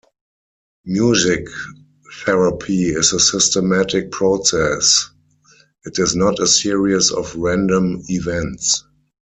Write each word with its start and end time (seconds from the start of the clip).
Music 0.85 1.47
therapy 2.25 2.87
is 2.89 3.13
a 3.13 3.19
systematic 3.19 4.09
process; 4.09 5.11
it 5.83 5.99
is 5.99 6.15
not 6.15 6.39
a 6.39 6.47
series 6.47 7.11
of 7.11 7.35
random 7.35 8.01
events. 8.07 8.83